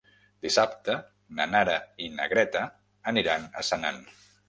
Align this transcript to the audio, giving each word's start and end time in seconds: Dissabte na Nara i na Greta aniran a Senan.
Dissabte 0.45 0.95
na 1.41 1.47
Nara 1.53 1.77
i 2.07 2.11
na 2.17 2.29
Greta 2.35 2.67
aniran 3.15 3.51
a 3.63 3.71
Senan. 3.73 4.07